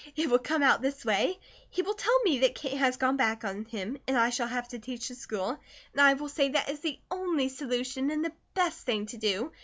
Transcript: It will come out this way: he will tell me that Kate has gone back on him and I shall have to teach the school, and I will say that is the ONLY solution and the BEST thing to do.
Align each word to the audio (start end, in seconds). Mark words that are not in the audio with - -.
It 0.15 0.31
will 0.31 0.39
come 0.39 0.63
out 0.63 0.81
this 0.81 1.05
way: 1.05 1.37
he 1.69 1.83
will 1.83 1.93
tell 1.93 2.23
me 2.23 2.39
that 2.39 2.55
Kate 2.55 2.75
has 2.75 2.97
gone 2.97 3.17
back 3.17 3.43
on 3.45 3.65
him 3.65 3.99
and 4.07 4.17
I 4.17 4.31
shall 4.31 4.47
have 4.47 4.67
to 4.69 4.79
teach 4.79 5.09
the 5.09 5.13
school, 5.13 5.59
and 5.91 6.01
I 6.01 6.15
will 6.15 6.27
say 6.27 6.49
that 6.49 6.71
is 6.71 6.79
the 6.79 6.97
ONLY 7.11 7.49
solution 7.49 8.09
and 8.09 8.25
the 8.25 8.31
BEST 8.55 8.83
thing 8.83 9.05
to 9.05 9.17
do. 9.17 9.51